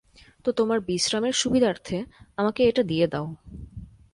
[0.45, 1.95] তো তোমার বিশ্রামের সুবিধার্তে,
[2.37, 3.27] আমাকে এটা দিয়ে দাও।